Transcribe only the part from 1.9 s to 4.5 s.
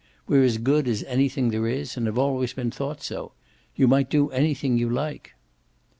and have always been thought so. You might do